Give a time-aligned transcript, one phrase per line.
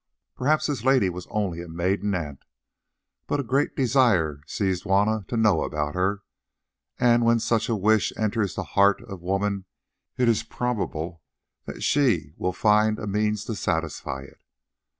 [0.35, 2.43] Perhaps this lady was only a maiden aunt,
[3.27, 6.23] but a great desire seized Juanna to know about her;
[6.99, 9.65] and when such a wish enters the heart of woman
[10.17, 11.21] it is probable
[11.65, 14.41] that she will find a means to satisfy it.